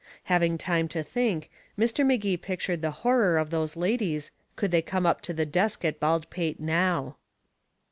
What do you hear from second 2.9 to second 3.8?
horror of those